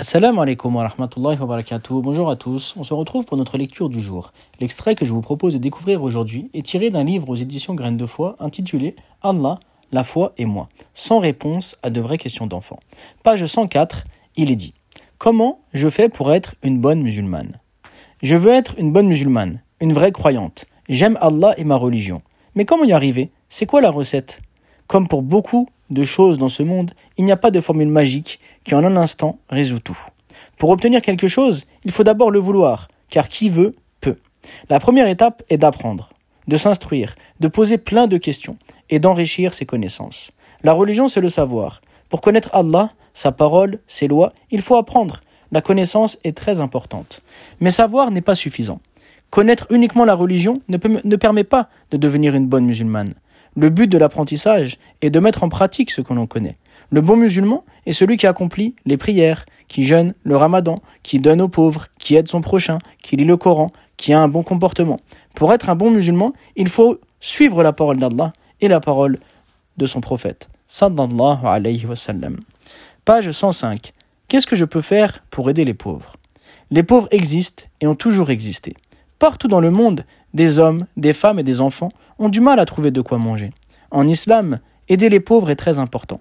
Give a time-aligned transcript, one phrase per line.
[0.00, 2.00] Assalamu alaikum wa rahmatullahi wa barakatuh.
[2.00, 2.72] Bonjour à tous.
[2.78, 4.32] On se retrouve pour notre lecture du jour.
[4.58, 7.98] L'extrait que je vous propose de découvrir aujourd'hui est tiré d'un livre aux éditions Graines
[7.98, 9.60] de foi intitulé Allah,
[9.92, 12.80] la foi et moi, sans réponse à de vraies questions d'enfants.
[13.24, 14.04] Page 104,
[14.36, 14.72] il est dit
[15.18, 17.58] Comment je fais pour être une bonne musulmane?
[18.22, 20.64] Je veux être une bonne musulmane, une vraie croyante.
[20.88, 22.22] J'aime Allah et ma religion.
[22.54, 23.32] Mais comment y arriver?
[23.50, 24.40] C'est quoi la recette?
[24.90, 28.40] Comme pour beaucoup de choses dans ce monde, il n'y a pas de formule magique
[28.64, 29.96] qui en un instant résout tout.
[30.58, 34.16] Pour obtenir quelque chose, il faut d'abord le vouloir, car qui veut, peut.
[34.68, 36.10] La première étape est d'apprendre,
[36.48, 38.56] de s'instruire, de poser plein de questions
[38.88, 40.32] et d'enrichir ses connaissances.
[40.64, 41.82] La religion, c'est le savoir.
[42.08, 45.20] Pour connaître Allah, sa parole, ses lois, il faut apprendre.
[45.52, 47.20] La connaissance est très importante.
[47.60, 48.80] Mais savoir n'est pas suffisant.
[49.30, 50.78] Connaître uniquement la religion ne,
[51.16, 53.14] permet pas de devenir une bonne musulmane.
[53.56, 56.56] Le but de l'apprentissage est de mettre en pratique ce que l'on connaît.
[56.90, 61.40] Le bon musulman est celui qui accomplit les prières, qui jeûne le ramadan, qui donne
[61.40, 64.98] aux pauvres, qui aide son prochain, qui lit le Coran, qui a un bon comportement.
[65.34, 69.20] Pour être un bon musulman, il faut suivre la parole d'Allah et la parole
[69.76, 70.48] de son prophète.
[70.80, 71.94] Alayhi wa.
[73.04, 73.92] Page 105.
[74.28, 76.16] Qu'est-ce que je peux faire pour aider les pauvres?
[76.70, 78.74] Les pauvres existent et ont toujours existé.
[79.18, 82.64] Partout dans le monde, des hommes, des femmes et des enfants ont du mal à
[82.64, 83.50] trouver de quoi manger.
[83.90, 86.20] En islam, aider les pauvres est très important.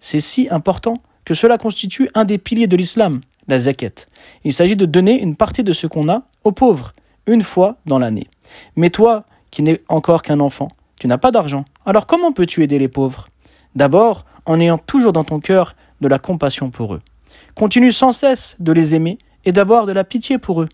[0.00, 4.06] C'est si important que cela constitue un des piliers de l'islam, la zakat.
[4.44, 6.92] Il s'agit de donner une partie de ce qu'on a aux pauvres,
[7.26, 8.28] une fois dans l'année.
[8.76, 11.64] Mais toi, qui n'es encore qu'un enfant, tu n'as pas d'argent.
[11.86, 13.28] Alors comment peux-tu aider les pauvres?
[13.74, 17.00] D'abord, en ayant toujours dans ton cœur de la compassion pour eux.
[17.54, 20.68] Continue sans cesse de les aimer et d'avoir de la pitié pour eux.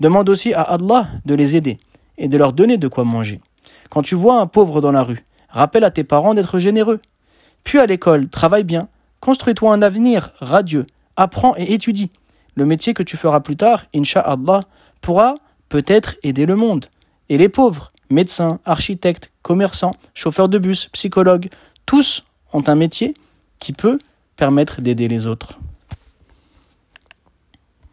[0.00, 1.78] Demande aussi à Allah de les aider
[2.20, 3.40] et de leur donner de quoi manger.
[3.88, 7.00] Quand tu vois un pauvre dans la rue, rappelle à tes parents d'être généreux.
[7.64, 12.10] Puis à l'école, travaille bien, construis-toi un avenir radieux, apprends et étudie.
[12.54, 14.62] Le métier que tu feras plus tard, Inch'Allah,
[15.00, 15.36] pourra
[15.68, 16.86] peut-être aider le monde.
[17.28, 21.48] Et les pauvres, médecins, architectes, commerçants, chauffeurs de bus, psychologues,
[21.86, 23.14] tous ont un métier
[23.58, 23.98] qui peut
[24.36, 25.58] permettre d'aider les autres.